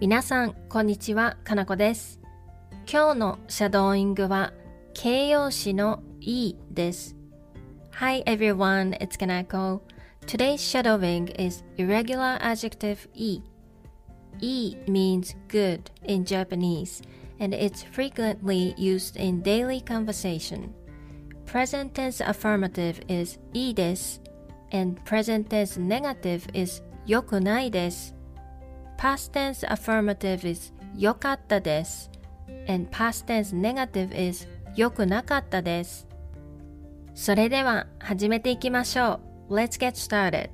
[0.00, 2.20] 皆さん、こんにちは、かなこです。
[2.90, 4.52] 今日のシャドーイングは
[4.94, 7.16] 形容詞の E です。
[7.92, 9.80] Hi everyone, it's Kanako.
[10.26, 13.42] Today's shadowing is irregular adjective E.
[14.40, 17.02] E means good in Japanese
[17.38, 20.72] and it's frequently used in daily conversation.
[21.46, 24.20] Present tense affirmative is いいです
[24.72, 28.14] and present tense negative is 良くないです。
[28.97, 32.09] Past tense affirmative is 良かったです。
[32.67, 36.07] and past tense negative is 良くなかったです。
[37.13, 39.19] それでは始めていきましょ
[39.49, 39.55] う。
[39.55, 40.49] Let's get started.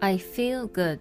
[0.00, 0.98] I feel good.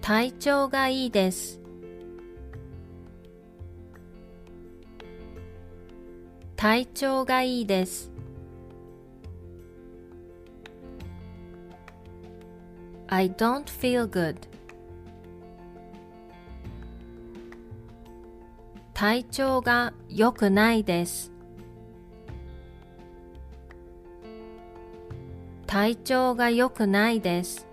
[0.00, 1.63] 体調がいいです。
[6.64, 8.10] 体調がいいです。
[13.06, 14.36] I don't feel good.
[18.94, 21.30] 体調が良くないです。
[25.66, 27.66] 体調が良くないです。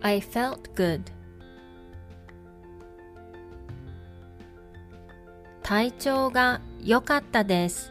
[0.00, 1.13] I felt good.
[5.64, 7.90] 体調が良かったです。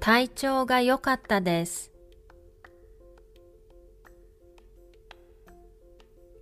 [0.00, 1.90] 体調が良かったです。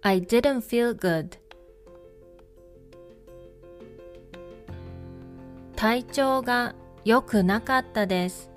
[0.02, 1.38] I didn't feel good.
[5.77, 8.50] 体調が良くなかったです。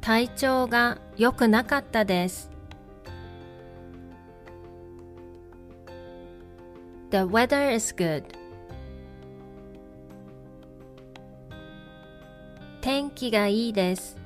[0.00, 2.50] 体調が良くなかったです。
[7.11, 8.23] The weather is good.
[12.81, 14.17] 天気がいいです。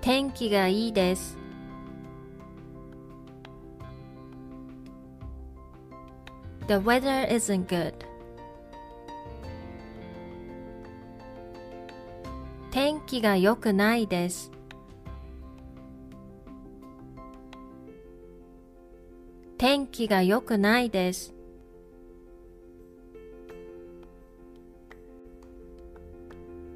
[0.00, 1.38] 天気がいいです。
[6.66, 7.94] The weather isn't good.
[12.70, 14.50] 天気が良くないです。
[19.57, 21.33] 天気が良くないです。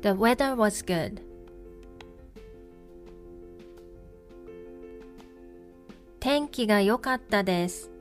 [0.02, 1.22] The weather was good.
[6.20, 7.92] 天気が良かったです。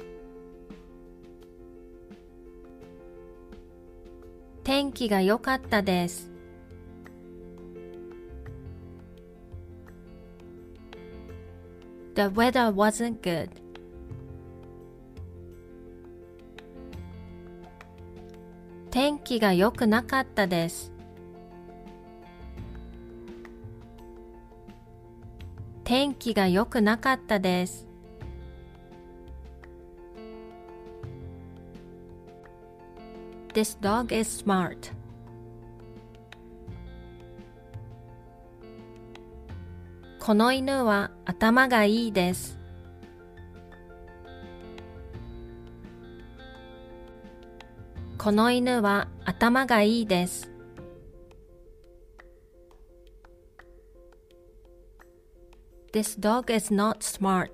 [4.63, 6.31] 天気が良かったです。
[12.15, 13.66] The weather wasn't good.
[18.97, 20.91] 天気が良くなかったです。
[25.84, 27.87] 天気が良くなかったです。
[33.53, 34.79] This dog is smart.
[40.19, 42.56] この犬は頭がいいです。
[48.27, 50.51] この犬は頭がいいです。
[55.93, 57.49] This dog is not smart.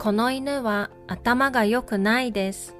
[0.00, 2.74] この犬は頭が良くないです。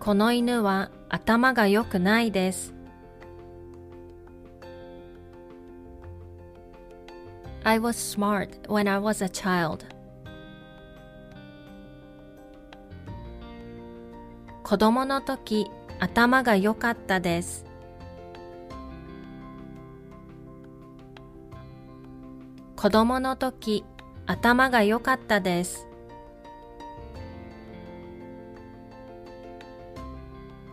[0.00, 2.73] この犬は頭が良くないです。
[7.66, 9.86] I was smart when I was a child.
[14.62, 17.64] 子供の時頭が良かったです。
[22.76, 23.82] 子供の時
[24.26, 25.86] 頭が良かったです。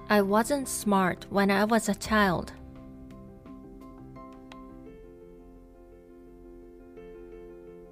[0.09, 2.60] I wasn't smart when I was a child.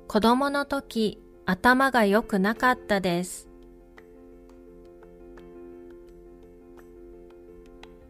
[0.10, 3.48] 子供の時頭が良くなかったです。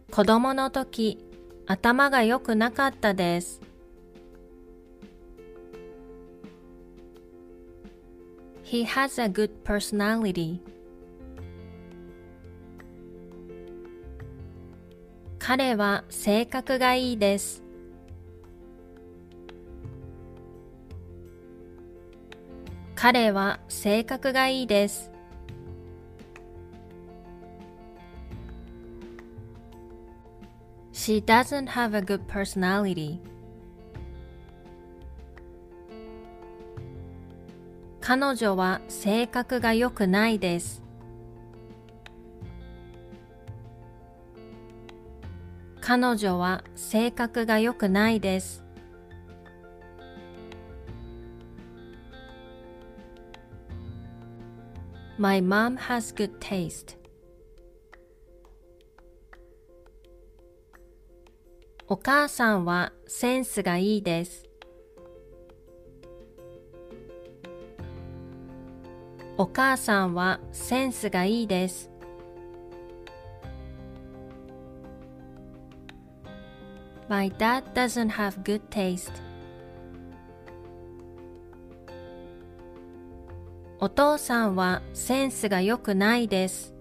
[0.10, 1.18] 子供の時
[1.66, 3.60] 頭が良くなかったです。
[8.64, 10.60] He has a good personality.
[15.38, 17.69] 彼は性格がいいです。
[23.02, 25.10] 彼は性格がいいです。
[30.92, 33.20] She doesn't have a good personality.
[38.02, 40.84] 彼女は性格が良くないです。
[45.80, 48.69] 彼女は性格が良くないです。
[55.20, 56.96] My mom has good taste.
[61.90, 64.46] お母さんはセンスがいいです。
[69.38, 71.92] お母さんはセンスがいいです。
[77.10, 79.12] My dad doesn't have good taste.
[83.82, 86.74] お父さんはセンスが良くないです。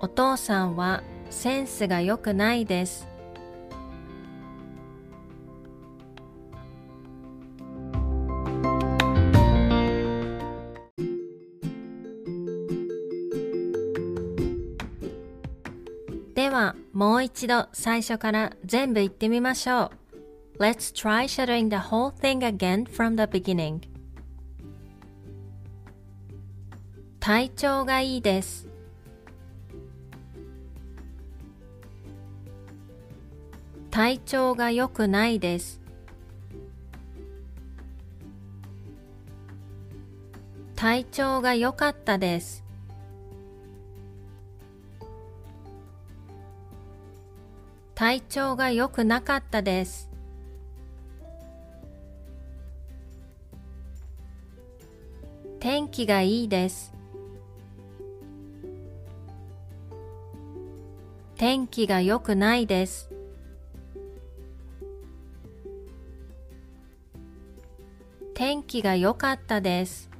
[0.00, 3.06] お父さんはセンスが良くないです。
[16.34, 20.03] ではもう一度最初から全部言ってみましょう。
[20.58, 23.80] Let's try shadowing the whole thing again from the beginning.
[27.18, 28.68] 体調がいいです。
[33.90, 35.80] 体調が良くないです。
[40.76, 42.62] 体調が良かったです。
[47.94, 50.13] 体調が良くなかったです。
[55.64, 56.92] 天気がいいです。
[61.38, 63.08] 天気が良くないです。
[68.34, 70.10] 天気が良かったです。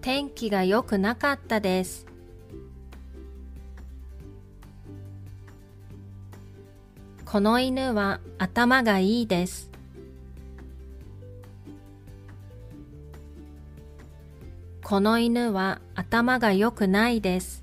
[0.00, 2.06] 天気が良くなかったです。
[7.24, 9.67] この犬は頭がいいです。
[14.88, 17.62] この犬は頭が良くないです。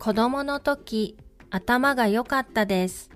[0.00, 1.16] 子供の時
[1.50, 3.10] 頭が良かったです。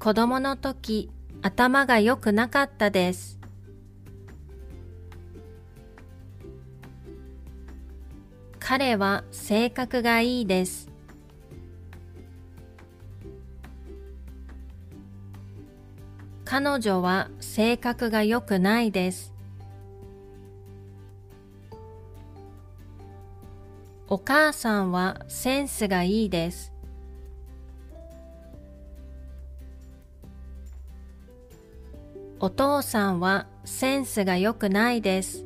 [0.00, 1.08] 子供の時
[1.42, 3.38] 頭が良くなかったです。
[8.58, 10.95] 彼は性格がいいです。
[16.46, 19.34] 彼女は性格が良くないです。
[24.08, 26.72] お母さんはセンスがいいです。
[32.38, 35.45] お父さんはセンスが良くないです。